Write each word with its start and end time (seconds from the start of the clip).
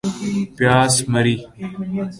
پیاس 0.57 0.95
مری 1.11 1.35